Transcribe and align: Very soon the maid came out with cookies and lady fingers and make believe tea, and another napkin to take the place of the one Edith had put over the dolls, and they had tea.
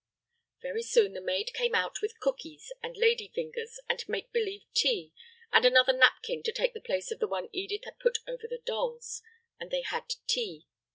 Very 0.63 0.81
soon 0.81 1.13
the 1.13 1.21
maid 1.21 1.51
came 1.53 1.75
out 1.75 2.01
with 2.01 2.19
cookies 2.19 2.73
and 2.81 2.97
lady 2.97 3.27
fingers 3.27 3.79
and 3.87 4.03
make 4.09 4.31
believe 4.33 4.63
tea, 4.73 5.13
and 5.53 5.63
another 5.63 5.93
napkin 5.93 6.41
to 6.41 6.51
take 6.51 6.73
the 6.73 6.81
place 6.81 7.11
of 7.11 7.19
the 7.19 7.27
one 7.27 7.49
Edith 7.53 7.83
had 7.85 7.99
put 7.99 8.17
over 8.27 8.47
the 8.47 8.57
dolls, 8.65 9.21
and 9.59 9.69
they 9.69 9.83
had 9.83 10.15
tea. 10.25 10.65